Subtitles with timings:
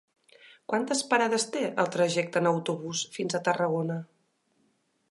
[0.71, 4.01] Quantes parades té el trajecte en autobús fins a Tarragona?